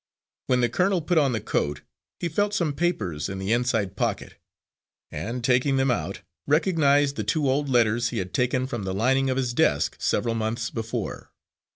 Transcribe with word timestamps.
When 0.47 0.61
the 0.61 0.67
colonel 0.67 1.03
put 1.03 1.19
on 1.19 1.31
the 1.31 1.39
coat, 1.39 1.83
he 2.19 2.27
felt 2.27 2.55
some 2.55 2.73
papers 2.73 3.29
in 3.29 3.37
the 3.37 3.53
inside 3.53 3.95
pocket, 3.95 4.39
and 5.11 5.43
taking 5.43 5.77
them 5.77 5.91
out, 5.91 6.21
recognised 6.47 7.17
the 7.17 7.23
two 7.23 7.47
old 7.47 7.69
letters 7.69 8.09
he 8.09 8.17
had 8.17 8.33
taken 8.33 8.65
from 8.65 8.81
the 8.81 8.95
lining 8.95 9.29
of 9.29 9.37
his 9.37 9.53
desk 9.53 9.95
several 9.99 10.33
months 10.33 10.71
before. 10.71 11.29